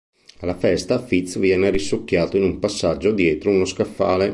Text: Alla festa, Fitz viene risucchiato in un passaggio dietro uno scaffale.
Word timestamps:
Alla 0.39 0.55
festa, 0.55 0.99
Fitz 0.99 1.37
viene 1.37 1.69
risucchiato 1.69 2.35
in 2.35 2.41
un 2.41 2.57
passaggio 2.57 3.11
dietro 3.11 3.51
uno 3.51 3.65
scaffale. 3.65 4.29